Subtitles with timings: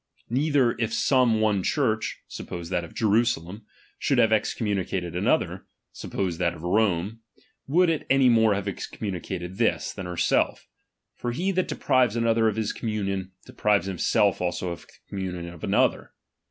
[0.31, 3.67] Neither if some one Church (suppose'"' that of Jerusalem),
[3.99, 7.19] should have excommunicated B», another, (suppose that of Rome),
[7.67, 10.67] would it any more have excommunicated this, than herself:
[11.15, 15.53] for he that deprives another of his communion, de prives himself also of the communion
[15.53, 16.13] of that other.